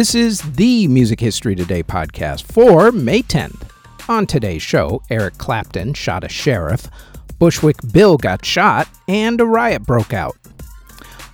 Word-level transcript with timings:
This 0.00 0.14
is 0.14 0.40
the 0.52 0.88
Music 0.88 1.20
History 1.20 1.54
Today 1.54 1.82
podcast 1.82 2.50
for 2.50 2.90
May 2.90 3.20
10th. 3.20 3.68
On 4.08 4.26
today's 4.26 4.62
show, 4.62 5.02
Eric 5.10 5.36
Clapton 5.36 5.92
shot 5.92 6.24
a 6.24 6.28
sheriff, 6.30 6.88
Bushwick 7.38 7.76
Bill 7.92 8.16
got 8.16 8.42
shot, 8.42 8.88
and 9.08 9.38
a 9.42 9.44
riot 9.44 9.82
broke 9.82 10.14
out. 10.14 10.38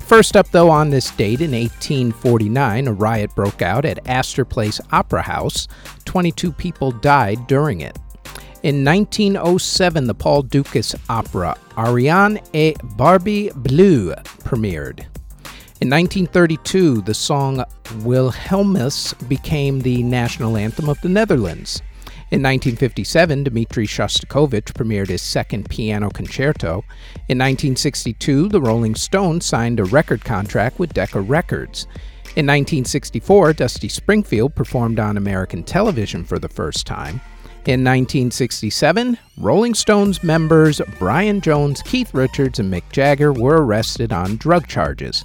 First 0.01 0.35
up, 0.35 0.51
though, 0.51 0.69
on 0.69 0.91
this 0.91 1.13
date 1.13 1.43
in 1.43 1.53
1849, 1.53 2.89
a 2.89 2.93
riot 2.93 3.31
broke 3.37 3.63
out 3.63 3.85
at 3.85 4.05
Astor 4.09 4.45
Place 4.45 4.81
Opera 4.91 5.23
House. 5.23 5.69
22 6.05 6.51
people 6.51 6.91
died 6.91 7.47
during 7.47 7.83
it. 7.83 7.97
In 8.65 8.85
1907, 8.85 10.09
the 10.09 10.15
Paul 10.15 10.43
Dukas 10.43 10.93
opera 11.09 11.57
Ariane 11.79 12.41
et 12.53 12.75
Barbie 12.97 13.51
Bleue 13.51 14.13
premiered. 14.43 15.07
In 15.79 15.91
1932, 15.91 17.03
the 17.03 17.13
song 17.13 17.63
Wilhelmus 17.99 19.13
became 19.29 19.81
the 19.81 20.03
national 20.03 20.57
anthem 20.57 20.89
of 20.89 20.99
the 21.03 21.11
Netherlands. 21.11 21.83
In 22.31 22.43
1957, 22.43 23.45
Dmitri 23.45 23.87
Shostakovich 23.87 24.73
premiered 24.73 25.09
his 25.09 25.21
second 25.21 25.69
piano 25.69 26.09
concerto. 26.09 26.83
In 27.29 27.37
1962, 27.37 28.49
the 28.49 28.61
Rolling 28.61 28.95
Stones 28.95 29.45
signed 29.45 29.79
a 29.79 29.85
record 29.85 30.25
contract 30.25 30.79
with 30.79 30.95
Decca 30.95 31.21
Records. 31.21 31.83
In 32.37 32.47
1964, 32.47 33.53
Dusty 33.53 33.91
Springfield 33.91 34.55
performed 34.55 34.99
on 34.99 35.19
American 35.19 35.63
television 35.63 36.25
for 36.25 36.39
the 36.39 36.49
first 36.49 36.87
time. 36.87 37.21
In 37.67 37.85
1967, 37.85 39.19
Rolling 39.37 39.75
Stones 39.75 40.23
members 40.25 40.81
Brian 40.99 41.43
Jones, 41.43 41.83
Keith 41.83 42.15
Richards, 42.15 42.61
and 42.61 42.73
Mick 42.73 42.85
Jagger 42.93 43.33
were 43.33 43.63
arrested 43.63 44.11
on 44.11 44.37
drug 44.37 44.69
charges. 44.69 45.23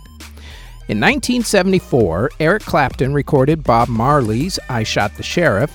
In 0.92 1.00
1974, 1.00 2.32
Eric 2.42 2.64
Clapton 2.64 3.14
recorded 3.14 3.64
Bob 3.64 3.88
Marley's 3.88 4.60
I 4.68 4.84
Shot 4.84 5.16
the 5.16 5.24
Sheriff, 5.24 5.74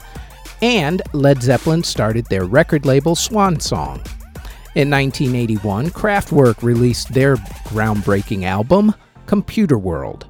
and 0.60 1.00
Led 1.14 1.40
Zeppelin 1.40 1.84
started 1.84 2.26
their 2.26 2.44
record 2.44 2.84
label 2.84 3.14
Swan 3.14 3.58
Song. 3.58 4.02
In 4.74 4.90
1981, 4.90 5.88
Kraftwerk 5.88 6.62
released 6.62 7.14
their 7.14 7.36
groundbreaking 7.36 8.42
album, 8.42 8.94
Computer 9.24 9.78
World. 9.78 10.26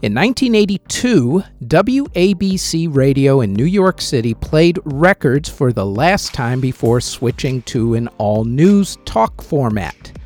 In 0.00 0.14
1982, 0.14 1.42
WABC 1.64 2.96
Radio 2.96 3.42
in 3.42 3.52
New 3.52 3.66
York 3.66 4.00
City 4.00 4.32
played 4.32 4.78
records 4.86 5.50
for 5.50 5.74
the 5.74 5.84
last 5.84 6.32
time 6.32 6.62
before 6.62 7.02
switching 7.02 7.60
to 7.64 7.92
an 7.92 8.08
all 8.16 8.44
news 8.44 8.96
talk 9.04 9.42
format. 9.42 10.18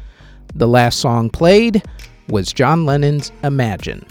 The 0.54 0.68
last 0.68 1.00
song 1.00 1.28
played 1.28 1.82
was 2.30 2.52
John 2.52 2.86
Lennon's 2.86 3.32
Imagine. 3.44 4.04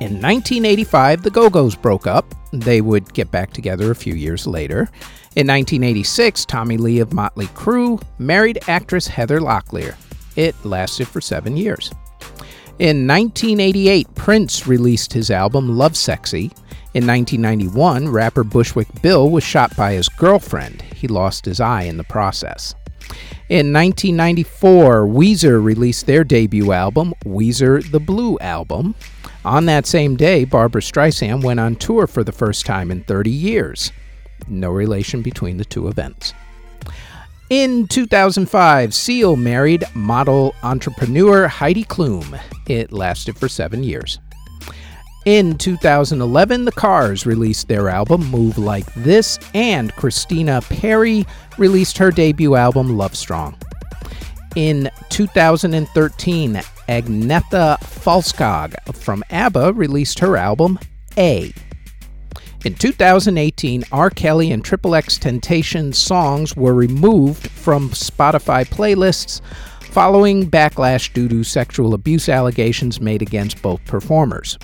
In 0.00 0.20
1985, 0.20 1.22
the 1.22 1.30
Go 1.30 1.48
Go's 1.48 1.76
broke 1.76 2.06
up. 2.06 2.34
They 2.52 2.80
would 2.80 3.12
get 3.14 3.30
back 3.30 3.52
together 3.52 3.90
a 3.90 3.94
few 3.94 4.14
years 4.14 4.46
later. 4.46 4.88
In 5.36 5.46
1986, 5.46 6.44
Tommy 6.44 6.76
Lee 6.76 6.98
of 6.98 7.12
Motley 7.12 7.46
Crue 7.46 8.02
married 8.18 8.58
actress 8.68 9.06
Heather 9.06 9.40
Locklear. 9.40 9.94
It 10.36 10.54
lasted 10.64 11.08
for 11.08 11.20
seven 11.20 11.56
years. 11.56 11.90
In 12.78 13.06
1988, 13.06 14.14
Prince 14.14 14.66
released 14.66 15.12
his 15.12 15.30
album 15.30 15.68
Lovesexy. 15.68 16.52
In 16.94 17.06
1991, 17.06 18.08
rapper 18.08 18.44
Bushwick 18.44 18.88
Bill 19.02 19.30
was 19.30 19.44
shot 19.44 19.74
by 19.76 19.92
his 19.92 20.08
girlfriend. 20.08 20.82
He 20.82 21.06
lost 21.06 21.44
his 21.44 21.60
eye 21.60 21.82
in 21.82 21.96
the 21.96 22.04
process. 22.04 22.74
In 23.52 23.70
1994, 23.70 25.04
Weezer 25.08 25.62
released 25.62 26.06
their 26.06 26.24
debut 26.24 26.72
album, 26.72 27.12
Weezer 27.22 27.82
the 27.90 28.00
Blue 28.00 28.38
Album. 28.38 28.94
On 29.44 29.66
that 29.66 29.84
same 29.84 30.16
day, 30.16 30.46
Barbra 30.46 30.80
Streisand 30.80 31.44
went 31.44 31.60
on 31.60 31.76
tour 31.76 32.06
for 32.06 32.24
the 32.24 32.32
first 32.32 32.64
time 32.64 32.90
in 32.90 33.04
30 33.04 33.28
years. 33.28 33.92
No 34.48 34.70
relation 34.70 35.20
between 35.20 35.58
the 35.58 35.66
two 35.66 35.88
events. 35.88 36.32
In 37.50 37.86
2005, 37.88 38.94
Seal 38.94 39.36
married 39.36 39.84
model 39.92 40.54
entrepreneur 40.62 41.46
Heidi 41.46 41.84
Klum. 41.84 42.40
It 42.66 42.90
lasted 42.90 43.36
for 43.36 43.50
seven 43.50 43.84
years. 43.84 44.18
In 45.24 45.56
2011, 45.56 46.64
the 46.64 46.72
Cars 46.72 47.26
released 47.26 47.68
their 47.68 47.88
album 47.88 48.28
Move 48.28 48.58
Like 48.58 48.92
This, 48.94 49.38
and 49.54 49.94
Christina 49.94 50.60
Perri 50.62 51.24
released 51.58 51.96
her 51.98 52.10
debut 52.10 52.56
album 52.56 52.96
Love 52.96 53.14
Strong. 53.14 53.56
In 54.56 54.90
2013, 55.10 56.54
Agnetha 56.88 57.78
Fältskog 57.78 58.74
from 58.96 59.22
ABBA 59.30 59.72
released 59.74 60.18
her 60.18 60.36
album 60.36 60.76
A. 61.16 61.52
In 62.64 62.74
2018, 62.74 63.84
R. 63.92 64.10
Kelly 64.10 64.50
and 64.50 64.64
Triple 64.64 64.96
X 64.96 65.18
Temptation 65.18 65.92
songs 65.92 66.56
were 66.56 66.74
removed 66.74 67.48
from 67.48 67.90
Spotify 67.90 68.68
playlists 68.68 69.40
following 69.82 70.50
backlash 70.50 71.12
due 71.12 71.28
to 71.28 71.44
sexual 71.44 71.94
abuse 71.94 72.28
allegations 72.28 73.00
made 73.00 73.22
against 73.22 73.62
both 73.62 73.84
performers. 73.84 74.58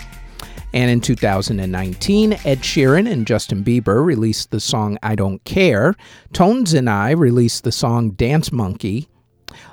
And 0.74 0.90
in 0.90 1.00
2019, 1.00 2.32
Ed 2.44 2.58
Sheeran 2.58 3.10
and 3.10 3.26
Justin 3.26 3.64
Bieber 3.64 4.04
released 4.04 4.50
the 4.50 4.60
song 4.60 4.98
I 5.02 5.14
Don't 5.14 5.42
Care. 5.44 5.94
Tones 6.32 6.74
and 6.74 6.90
I 6.90 7.12
released 7.12 7.64
the 7.64 7.72
song 7.72 8.10
Dance 8.10 8.52
Monkey. 8.52 9.08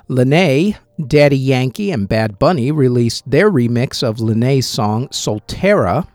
Lunay, 0.08 0.76
Daddy 1.06 1.36
Yankee, 1.36 1.90
and 1.90 2.08
Bad 2.08 2.38
Bunny 2.38 2.72
released 2.72 3.30
their 3.30 3.50
remix 3.50 4.02
of 4.02 4.16
Lunay's 4.16 4.66
song 4.66 5.08
Soltera. 5.08 6.08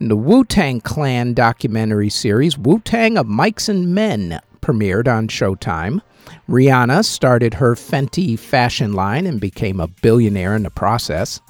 The 0.00 0.16
Wu 0.16 0.44
Tang 0.44 0.82
Clan 0.82 1.32
documentary 1.32 2.10
series 2.10 2.58
Wu 2.58 2.80
Tang 2.80 3.16
of 3.16 3.26
Mics 3.26 3.70
and 3.70 3.94
Men 3.94 4.38
premiered 4.60 5.08
on 5.08 5.28
Showtime. 5.28 6.02
Rihanna 6.48 7.04
started 7.04 7.54
her 7.54 7.74
Fenty 7.74 8.38
fashion 8.38 8.92
line 8.92 9.26
and 9.26 9.40
became 9.40 9.80
a 9.80 9.88
billionaire 9.88 10.54
in 10.54 10.62
the 10.62 10.70
process. 10.70 11.40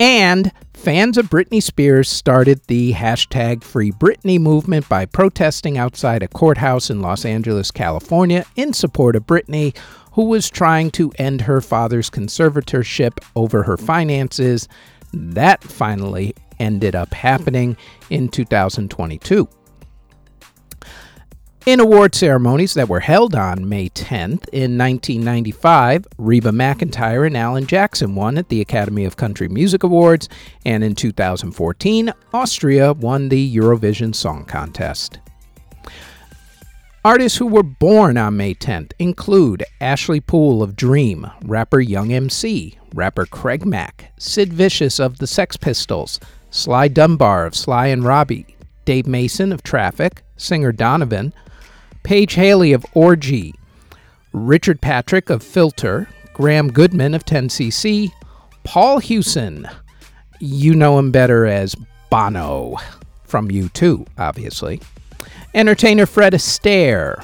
And 0.00 0.52
fans 0.78 1.18
of 1.18 1.26
Britney 1.26 1.62
Spears 1.62 2.08
started 2.08 2.60
the 2.68 2.92
hashtag 2.92 3.64
Free 3.64 3.90
Britney 3.90 4.38
movement 4.38 4.88
by 4.88 5.06
protesting 5.06 5.76
outside 5.76 6.22
a 6.22 6.28
courthouse 6.28 6.88
in 6.88 7.00
Los 7.00 7.24
Angeles, 7.24 7.70
California, 7.70 8.46
in 8.54 8.72
support 8.72 9.16
of 9.16 9.26
Britney, 9.26 9.76
who 10.12 10.26
was 10.26 10.48
trying 10.48 10.90
to 10.92 11.12
end 11.18 11.42
her 11.42 11.60
father's 11.60 12.08
conservatorship 12.08 13.18
over 13.34 13.64
her 13.64 13.76
finances. 13.76 14.68
That 15.12 15.62
finally 15.62 16.34
ended 16.60 16.94
up 16.94 17.12
happening 17.12 17.76
in 18.08 18.28
2022. 18.28 19.48
In 21.68 21.80
award 21.80 22.14
ceremonies 22.14 22.72
that 22.72 22.88
were 22.88 23.00
held 23.00 23.34
on 23.34 23.68
May 23.68 23.90
10th, 23.90 24.48
in 24.54 24.78
1995, 24.78 26.06
Reba 26.16 26.48
McEntire 26.48 27.26
and 27.26 27.36
Alan 27.36 27.66
Jackson 27.66 28.14
won 28.14 28.38
at 28.38 28.48
the 28.48 28.62
Academy 28.62 29.04
of 29.04 29.18
Country 29.18 29.48
Music 29.48 29.82
Awards, 29.82 30.30
and 30.64 30.82
in 30.82 30.94
2014, 30.94 32.10
Austria 32.32 32.94
won 32.94 33.28
the 33.28 33.54
Eurovision 33.54 34.14
Song 34.14 34.46
Contest. 34.46 35.18
Artists 37.04 37.36
who 37.36 37.46
were 37.46 37.62
born 37.62 38.16
on 38.16 38.38
May 38.38 38.54
10th 38.54 38.92
include 38.98 39.62
Ashley 39.78 40.22
Poole 40.22 40.62
of 40.62 40.74
Dream, 40.74 41.30
rapper 41.44 41.80
Young 41.80 42.14
MC, 42.14 42.78
rapper 42.94 43.26
Craig 43.26 43.66
Mack, 43.66 44.10
Sid 44.16 44.54
Vicious 44.54 44.98
of 44.98 45.18
the 45.18 45.26
Sex 45.26 45.58
Pistols, 45.58 46.18
Sly 46.48 46.88
Dunbar 46.88 47.44
of 47.44 47.54
Sly 47.54 47.88
and 47.88 48.04
Robbie, 48.04 48.56
Dave 48.86 49.06
Mason 49.06 49.52
of 49.52 49.62
Traffic, 49.62 50.22
singer 50.38 50.72
Donovan, 50.72 51.34
Paige 52.08 52.36
Haley 52.36 52.72
of 52.72 52.86
Orgy, 52.94 53.54
Richard 54.32 54.80
Patrick 54.80 55.28
of 55.28 55.42
Filter, 55.42 56.08
Graham 56.32 56.72
Gouldman 56.72 57.14
of 57.14 57.26
10cc, 57.26 58.10
Paul 58.64 58.98
Hewson. 58.98 59.68
You 60.40 60.74
know 60.74 60.98
him 60.98 61.10
better 61.10 61.44
as 61.44 61.76
Bono 62.08 62.76
from 63.24 63.50
U2, 63.50 64.06
obviously. 64.16 64.80
Entertainer 65.52 66.06
Fred 66.06 66.32
Astaire, 66.32 67.22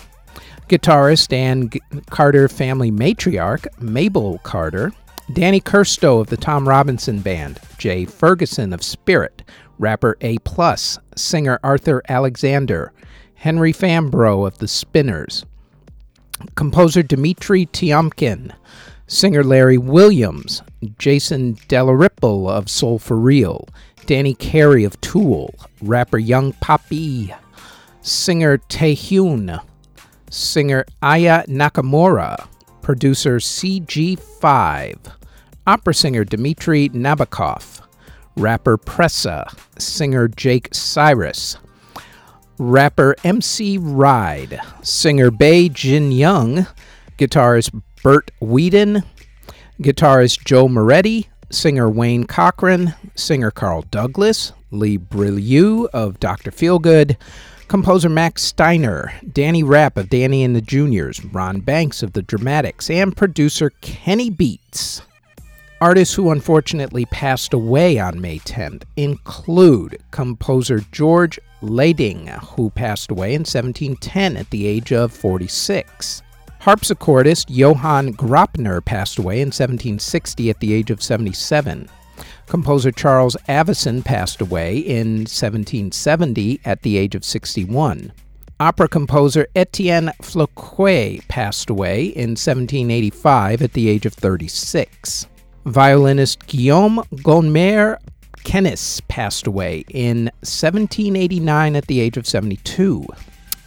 guitarist 0.69 1.33
and 1.33 1.73
G- 1.73 1.81
Carter 2.11 2.47
family 2.47 2.91
matriarch 2.91 3.67
Maybelle 3.81 4.37
Carter, 4.43 4.93
Danny 5.33 5.63
Kustow 5.63 6.21
of 6.21 6.27
the 6.27 6.37
Tom 6.37 6.69
Robinson 6.69 7.21
Band, 7.21 7.59
Jay 7.79 8.05
Ferguson 8.05 8.75
of 8.75 8.83
Spirit, 8.83 9.45
rapper 9.79 10.19
A 10.21 10.37
singer 11.17 11.59
Arthur 11.65 12.03
Alexander, 12.11 12.93
Henry 13.45 13.75
Fambrough 13.75 14.47
of 14.47 14.57
the 14.57 14.67
Spinners, 14.67 15.45
composer 16.55 17.03
Dmitri 17.03 17.67
Tiomkin, 17.67 18.55
singer 19.07 19.45
Larry 19.45 19.77
Williams, 19.77 20.63
Jason 20.97 21.57
Dalyrimple 21.69 22.49
of 22.49 22.71
Soul 22.71 22.99
for 22.99 23.19
Real, 23.19 23.69
Danny 24.07 24.33
Carey 24.33 24.83
of 24.83 24.99
Tool, 25.03 25.55
rapper 25.83 26.17
Young 26.17 26.55
Poppy, 26.55 27.35
singer 28.01 28.57
Taehyun, 28.57 29.63
singer 30.31 30.87
Aya 31.03 31.45
Nakamura, 31.47 32.49
producer 32.81 33.37
CG5, 33.37 35.13
opera 35.67 35.93
singer 35.93 36.25
Dmitry 36.25 36.89
Nabokov, 36.89 37.83
rapper 38.37 38.79
Pressa, 38.79 39.55
singer 39.79 40.29
Jake 40.29 40.71
Cyrus, 40.73 41.59
rapper 42.59 43.15
MC 43.25 43.79
Ride, 43.79 44.61
singer 44.83 45.31
Bae 45.31 45.69
Jin 45.69 46.13
Young, 46.13 46.67
guitarist 47.19 47.83
Bert 48.03 48.31
Weedon, 48.41 49.03
guitarist 49.81 50.45
Joe 50.45 50.69
Moretti, 50.69 51.29
singer 51.51 51.89
Wayne 51.89 52.25
Cochran, 52.25 52.95
singer 53.15 53.51
Carl 53.51 53.83
Douglas, 53.91 54.53
Lee 54.71 54.99
Brilleaux 54.99 55.87
of 55.93 56.21
Dr. 56.21 56.51
Feelgood, 56.51 57.17
composer 57.69 58.09
Max 58.09 58.43
Steiner, 58.43 59.13
Danny 59.33 59.63
Rapp 59.63 59.97
of 59.97 60.09
Danny 60.09 60.45
and 60.45 60.55
the 60.55 60.61
Juniors, 60.61 61.25
Ron 61.25 61.61
Banks 61.61 62.03
of 62.03 62.13
the 62.13 62.23
Dramatics, 62.23 62.91
and 62.91 63.17
producer 63.17 63.71
Kenny 63.81 64.31
Beats. 64.31 65.03
Artists 65.81 66.15
who 66.15 66.31
unfortunately 66.31 67.05
passed 67.07 67.53
away 67.53 67.99
on 67.99 68.21
May 68.21 68.39
10th 68.39 68.85
include 68.97 69.99
composer 70.13 70.81
George 70.93 71.41
Lading, 71.63 72.29
who 72.29 72.71
passed 72.71 73.11
away 73.11 73.35
in 73.35 73.41
1710 73.41 74.37
at 74.37 74.49
the 74.51 74.67
age 74.67 74.93
of 74.93 75.13
46. 75.13 76.23
Harpsichordist 76.61 77.47
Johann 77.49 78.15
Graupner 78.15 78.83
passed 78.85 79.19
away 79.19 79.41
in 79.41 79.49
1760 79.49 80.49
at 80.49 80.61
the 80.61 80.73
age 80.73 80.91
of 80.91 81.03
77. 81.03 81.89
Composer 82.47 82.93
Charles 82.93 83.37
Avison 83.49 84.03
passed 84.03 84.41
away 84.41 84.79
in 84.79 85.27
1770 85.27 86.61
at 86.65 86.83
the 86.83 86.97
age 86.97 87.15
of 87.15 87.25
61. 87.25 88.13
Opera 88.61 88.89
composer 88.89 89.49
Etienne 89.57 90.13
Floquet 90.23 91.27
passed 91.27 91.69
away 91.69 92.05
in 92.05 92.31
1785 92.31 93.63
at 93.63 93.73
the 93.73 93.89
age 93.89 94.07
of 94.07 94.15
36. 94.15 95.27
Violinist 95.65 96.47
Guillaume 96.47 97.03
Gommaire 97.15 97.97
Kennis 98.45 99.01
passed 99.09 99.47
away 99.47 99.85
in 99.89 100.27
1789 100.43 101.75
at 101.75 101.87
the 101.87 102.01
age 102.01 102.19
of 102.19 102.27
72. 102.27 103.07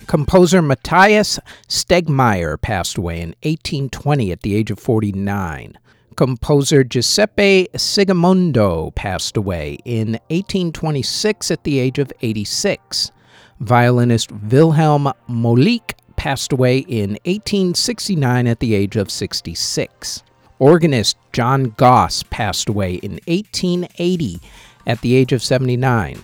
Composer 0.06 0.62
Matthias 0.62 1.40
Stegmeyer 1.68 2.62
passed 2.62 2.98
away 2.98 3.20
in 3.20 3.30
1820 3.42 4.32
at 4.32 4.42
the 4.42 4.56
age 4.56 4.70
of 4.70 4.80
49. 4.80 5.78
Composer 6.16 6.84
Giuseppe 6.84 7.68
Sigismondo 7.74 8.94
passed 8.94 9.36
away 9.36 9.80
in 9.84 10.14
1826 10.30 11.50
at 11.50 11.64
the 11.64 11.80
age 11.80 11.98
of 11.98 12.14
86. 12.22 13.12
Violinist 13.60 14.32
Wilhelm 14.32 15.12
Molique 15.28 15.96
passed 16.16 16.54
away 16.54 16.80
in 16.80 17.12
1869 17.26 18.46
at 18.46 18.60
the 18.60 18.76
age 18.76 18.96
of 18.96 19.10
66. 19.10 20.24
Organist 20.60 21.18
John 21.34 21.74
Goss 21.78 22.24
passed 22.24 22.70
away 22.70 22.96
in 22.96 23.20
1880 23.28 24.40
at 24.86 25.02
the 25.02 25.16
age 25.16 25.32
of 25.32 25.44
79. 25.44 26.24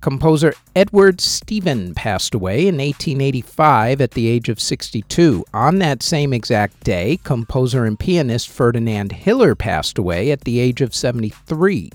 Composer 0.00 0.54
Edward 0.76 1.20
Stephen 1.20 1.94
passed 1.94 2.34
away 2.34 2.68
in 2.68 2.76
1885 2.76 4.00
at 4.00 4.12
the 4.12 4.28
age 4.28 4.48
of 4.48 4.60
62. 4.60 5.44
On 5.54 5.78
that 5.78 6.02
same 6.02 6.32
exact 6.32 6.82
day, 6.84 7.18
composer 7.24 7.84
and 7.84 7.98
pianist 7.98 8.50
Ferdinand 8.50 9.12
Hiller 9.12 9.54
passed 9.54 9.98
away 9.98 10.30
at 10.30 10.42
the 10.42 10.60
age 10.60 10.80
of 10.80 10.94
73. 10.94 11.90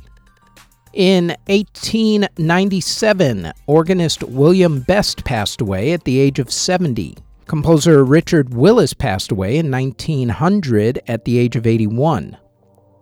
In 0.93 1.35
1897, 1.45 3.51
organist 3.67 4.23
William 4.23 4.81
Best 4.81 5.23
passed 5.23 5.61
away 5.61 5.93
at 5.93 6.03
the 6.03 6.19
age 6.19 6.39
of 6.39 6.51
70. 6.51 7.15
Composer 7.49 8.03
Richard 8.05 8.53
Willis 8.53 8.93
passed 8.93 9.31
away 9.31 9.57
in 9.57 9.71
1900 9.71 11.01
at 11.07 11.25
the 11.25 11.39
age 11.39 11.55
of 11.55 11.65
81. 11.65 12.37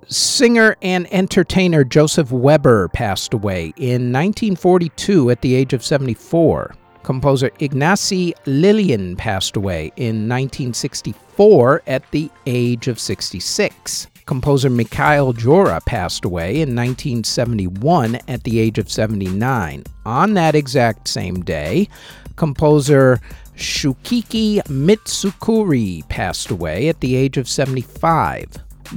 Singer 0.08 0.78
and 0.82 1.06
entertainer 1.14 1.84
Joseph 1.84 2.32
Weber 2.32 2.88
passed 2.88 3.34
away 3.34 3.74
in 3.76 4.14
1942 4.14 5.32
at 5.32 5.42
the 5.42 5.54
age 5.54 5.74
of 5.74 5.84
74. 5.84 6.74
Composer 7.04 7.50
Ignacy 7.60 8.32
Lillian 8.46 9.18
passed 9.18 9.58
away 9.58 9.92
in 9.98 10.30
1964 10.30 11.84
at 11.86 12.10
the 12.12 12.32
age 12.46 12.88
of 12.88 13.02
66. 13.02 14.08
Composer 14.26 14.70
Mikhail 14.70 15.34
Jora 15.34 15.86
passed 15.86 16.24
away 16.24 16.62
in 16.62 16.74
1971 16.74 18.16
at 18.30 18.46
the 18.46 18.60
age 18.60 18.78
of 18.78 18.90
79. 18.90 19.84
On 20.06 20.34
that 20.36 20.56
exact 20.56 21.10
same 21.10 21.42
day, 21.42 21.90
composer 22.38 23.20
Shukichi 23.58 24.62
Mitsukuri 24.68 26.08
passed 26.10 26.52
away 26.52 26.90
at 26.90 27.02
the 27.02 27.16
age 27.16 27.38
of 27.38 27.50
75. 27.50 28.48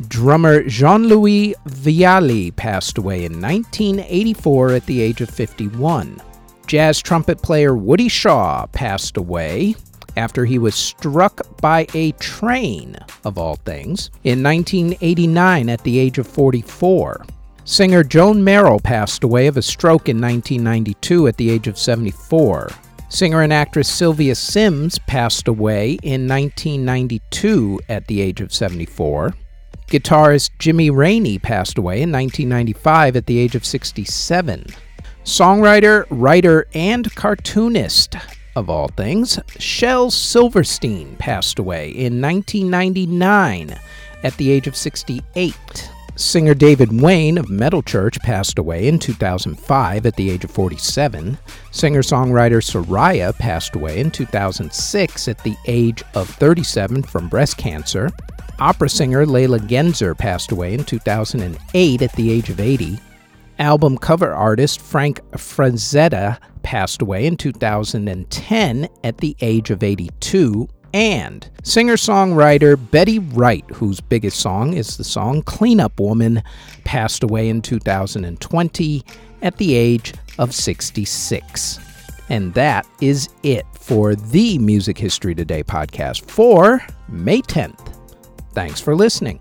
Drummer 0.06 0.62
Jean 0.64 1.04
Louis 1.04 1.54
Viale 1.66 2.54
passed 2.54 2.98
away 2.98 3.24
in 3.24 3.40
1984 3.40 4.72
at 4.72 4.86
the 4.86 5.00
age 5.00 5.22
of 5.22 5.30
51. 5.30 6.20
Jazz 6.66 7.00
trumpet 7.00 7.42
player 7.42 7.74
Woody 7.74 8.08
Shaw 8.08 8.66
passed 8.66 9.16
away 9.16 9.74
after 10.16 10.44
he 10.44 10.58
was 10.58 10.74
struck 10.74 11.40
by 11.60 11.86
a 11.94 12.12
train, 12.12 12.96
of 13.24 13.38
all 13.38 13.56
things, 13.56 14.10
in 14.24 14.42
1989 14.42 15.70
at 15.70 15.82
the 15.82 15.98
age 15.98 16.18
of 16.18 16.26
44. 16.26 17.24
Singer 17.64 18.04
Joan 18.04 18.44
Merrill 18.44 18.80
passed 18.80 19.24
away 19.24 19.46
of 19.46 19.56
a 19.56 19.62
stroke 19.62 20.08
in 20.08 20.20
1992 20.20 21.28
at 21.28 21.36
the 21.38 21.50
age 21.50 21.66
of 21.66 21.78
74. 21.78 22.70
Singer 23.10 23.42
and 23.42 23.52
actress 23.52 23.88
Sylvia 23.88 24.36
Syms 24.36 25.00
passed 25.00 25.48
away 25.48 25.98
in 26.04 26.28
1992 26.28 27.80
at 27.88 28.06
the 28.06 28.20
age 28.20 28.40
of 28.40 28.54
74. 28.54 29.34
Guitarist 29.88 30.50
Jimmy 30.60 30.90
Raney 30.90 31.36
passed 31.36 31.76
away 31.76 32.02
in 32.02 32.12
1995 32.12 33.16
at 33.16 33.26
the 33.26 33.40
age 33.40 33.56
of 33.56 33.66
67. 33.66 34.64
Songwriter, 35.24 36.06
writer, 36.08 36.68
and 36.72 37.12
cartoonist, 37.16 38.14
of 38.54 38.70
all 38.70 38.86
things, 38.88 39.40
Shel 39.58 40.12
Silverstein 40.12 41.16
passed 41.16 41.58
away 41.58 41.90
in 41.90 42.22
1999 42.22 43.76
at 44.22 44.36
the 44.36 44.52
age 44.52 44.68
of 44.68 44.76
68. 44.76 45.90
Singer 46.16 46.54
David 46.54 47.00
Wayne 47.00 47.38
of 47.38 47.48
Metal 47.48 47.82
Church 47.82 48.20
passed 48.20 48.58
away 48.58 48.88
in 48.88 48.98
2005 48.98 50.06
at 50.06 50.16
the 50.16 50.30
age 50.30 50.44
of 50.44 50.50
47. 50.50 51.38
Singer 51.70 52.02
songwriter 52.02 52.60
Soraya 52.60 53.36
passed 53.38 53.74
away 53.74 54.00
in 54.00 54.10
2006 54.10 55.28
at 55.28 55.42
the 55.44 55.56
age 55.66 56.02
of 56.14 56.28
37 56.28 57.02
from 57.02 57.28
breast 57.28 57.56
cancer. 57.56 58.10
Opera 58.58 58.90
singer 58.90 59.24
Leyla 59.24 59.58
Gencer 59.60 60.16
passed 60.16 60.52
away 60.52 60.74
in 60.74 60.84
2008 60.84 62.02
at 62.02 62.12
the 62.12 62.30
age 62.30 62.50
of 62.50 62.60
80. 62.60 62.98
Album 63.58 63.96
cover 63.96 64.32
artist 64.32 64.80
Frank 64.80 65.20
Frazetta 65.32 66.38
passed 66.62 67.00
away 67.02 67.26
in 67.26 67.36
2010 67.36 68.88
at 69.04 69.18
the 69.18 69.36
age 69.40 69.70
of 69.70 69.82
82, 69.82 70.68
and 70.92 71.48
singer 71.62 71.96
songwriter 71.96 72.78
Betty 72.90 73.18
Wright, 73.18 73.64
whose 73.72 74.00
biggest 74.00 74.38
song 74.38 74.74
is 74.74 74.96
the 74.96 75.04
song 75.04 75.42
Cleanup 75.42 75.98
Woman, 76.00 76.42
passed 76.84 77.22
away 77.22 77.48
in 77.48 77.62
2020 77.62 79.04
at 79.42 79.56
the 79.56 79.74
age 79.74 80.14
of 80.38 80.54
66. 80.54 81.78
And 82.28 82.54
that 82.54 82.86
is 83.00 83.28
it 83.42 83.66
for 83.74 84.14
the 84.14 84.58
Music 84.58 84.96
History 84.96 85.34
Today 85.34 85.62
podcast 85.62 86.30
for 86.30 86.80
May 87.08 87.42
10th. 87.42 87.96
Thanks 88.52 88.80
for 88.80 88.94
listening. 88.94 89.40